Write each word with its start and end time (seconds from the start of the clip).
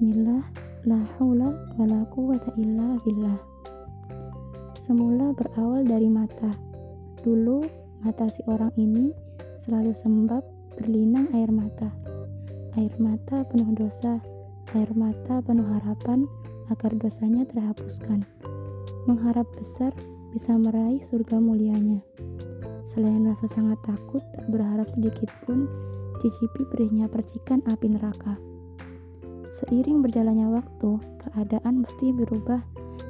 Bismillah, 0.00 0.40
la 0.88 0.96
haula 1.20 1.52
wa 1.76 1.84
la 1.84 2.00
quwata 2.08 2.56
illa 2.56 2.96
billah. 3.04 3.36
Semula 4.72 5.36
berawal 5.36 5.84
dari 5.84 6.08
mata. 6.08 6.56
Dulu 7.20 7.68
mata 8.00 8.32
si 8.32 8.40
orang 8.48 8.72
ini 8.80 9.12
selalu 9.60 9.92
sembab 9.92 10.40
berlinang 10.80 11.28
air 11.36 11.52
mata. 11.52 11.92
Air 12.80 12.96
mata 12.96 13.44
penuh 13.44 13.76
dosa, 13.76 14.16
air 14.72 14.88
mata 14.96 15.44
penuh 15.44 15.68
harapan 15.68 16.24
agar 16.72 16.96
dosanya 16.96 17.44
terhapuskan. 17.44 18.24
Mengharap 19.04 19.52
besar 19.52 19.92
bisa 20.32 20.56
meraih 20.56 21.04
surga 21.04 21.36
mulianya. 21.44 22.00
Selain 22.88 23.20
rasa 23.28 23.52
sangat 23.52 23.76
takut, 23.84 24.24
tak 24.32 24.48
berharap 24.48 24.88
sedikit 24.88 25.28
pun 25.44 25.68
cicipi 26.24 26.64
perihnya 26.72 27.04
percikan 27.04 27.60
api 27.68 28.00
neraka. 28.00 28.40
Seiring 29.50 29.98
berjalannya 29.98 30.46
waktu, 30.46 31.02
keadaan 31.26 31.82
mesti 31.82 32.14
berubah, 32.14 32.62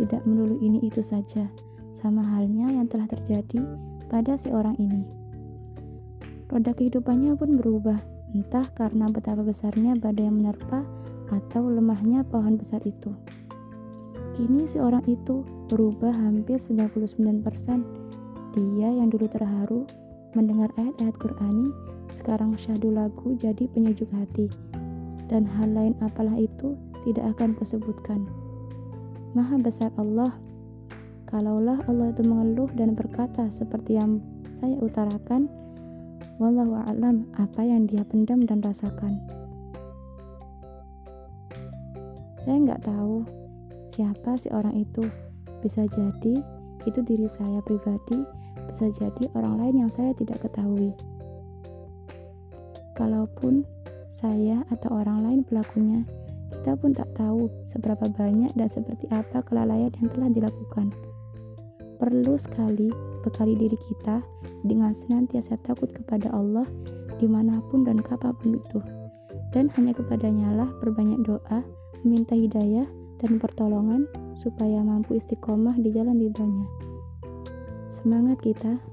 tidak 0.00 0.24
melulu 0.24 0.56
ini 0.64 0.80
itu 0.80 1.04
saja, 1.04 1.44
sama 1.92 2.24
halnya 2.24 2.72
yang 2.72 2.88
telah 2.88 3.04
terjadi 3.04 3.60
pada 4.08 4.40
si 4.40 4.48
orang 4.48 4.72
ini. 4.80 5.04
Roda 6.48 6.72
kehidupannya 6.72 7.36
pun 7.36 7.60
berubah, 7.60 8.00
entah 8.32 8.64
karena 8.72 9.12
betapa 9.12 9.44
besarnya 9.44 9.92
badai 10.00 10.24
yang 10.24 10.40
menerpa 10.40 10.80
atau 11.28 11.68
lemahnya 11.68 12.24
pohon 12.24 12.56
besar 12.56 12.80
itu. 12.88 13.12
Kini 14.32 14.64
si 14.64 14.80
orang 14.80 15.04
itu 15.04 15.44
berubah 15.68 16.16
hampir 16.16 16.56
99%. 16.56 17.44
Dia 18.56 18.88
yang 18.88 19.12
dulu 19.12 19.28
terharu 19.28 19.84
mendengar 20.32 20.72
ayat-ayat 20.80 21.12
Qur'ani, 21.20 21.68
sekarang 22.16 22.56
syahdu 22.56 22.88
lagu 22.88 23.36
jadi 23.36 23.68
penyejuk 23.68 24.08
hati 24.16 24.48
dan 25.32 25.48
hal 25.48 25.72
lain 25.72 25.96
apalah 26.04 26.36
itu 26.36 26.76
tidak 27.08 27.32
akan 27.34 27.56
kusebutkan. 27.56 28.28
Maha 29.32 29.56
besar 29.56 29.88
Allah. 29.96 30.36
Kalaulah 31.24 31.80
Allah 31.88 32.12
itu 32.12 32.20
mengeluh 32.20 32.68
dan 32.76 32.92
berkata 32.92 33.48
seperti 33.48 33.96
yang 33.96 34.20
saya 34.52 34.76
utarakan, 34.84 35.48
wallahu 36.36 36.76
a'lam 36.76 37.24
apa 37.40 37.64
yang 37.64 37.88
dia 37.88 38.04
pendam 38.04 38.44
dan 38.44 38.60
rasakan. 38.60 39.16
Saya 42.44 42.60
nggak 42.60 42.84
tahu 42.84 43.24
siapa 43.88 44.36
si 44.36 44.52
orang 44.52 44.76
itu. 44.76 45.00
Bisa 45.64 45.88
jadi 45.88 46.44
itu 46.84 47.00
diri 47.00 47.30
saya 47.30 47.64
pribadi, 47.64 48.20
bisa 48.68 48.92
jadi 48.92 49.32
orang 49.32 49.56
lain 49.56 49.74
yang 49.86 49.90
saya 49.94 50.12
tidak 50.12 50.44
ketahui. 50.44 50.92
Kalaupun 52.92 53.64
saya 54.12 54.60
atau 54.68 55.00
orang 55.00 55.24
lain 55.24 55.40
pelakunya, 55.40 56.04
kita 56.52 56.76
pun 56.76 56.92
tak 56.92 57.08
tahu 57.16 57.48
seberapa 57.64 58.12
banyak 58.12 58.52
dan 58.52 58.68
seperti 58.68 59.08
apa 59.08 59.40
kelalaian 59.40 59.88
yang 59.96 60.12
telah 60.12 60.28
dilakukan. 60.28 60.92
Perlu 61.96 62.36
sekali 62.36 62.92
bekali 63.24 63.56
diri 63.56 63.78
kita 63.88 64.20
dengan 64.68 64.92
senantiasa 64.92 65.56
takut 65.64 65.88
kepada 65.88 66.28
Allah 66.28 66.68
di 67.16 67.24
mana 67.24 67.64
pun 67.72 67.88
dan 67.88 68.04
kapan 68.04 68.36
pun 68.36 68.60
itu. 68.60 68.78
Dan 69.56 69.72
hanya 69.80 69.96
kepadanya 69.96 70.52
lah 70.52 70.68
berbanyak 70.84 71.24
doa, 71.24 71.64
meminta 72.04 72.36
hidayah 72.36 72.88
dan 73.22 73.40
pertolongan 73.40 74.04
supaya 74.36 74.84
mampu 74.84 75.16
istiqomah 75.16 75.78
di 75.80 75.88
jalan 75.88 76.20
ridhonya. 76.20 76.66
Semangat 77.88 78.44
kita! 78.44 78.91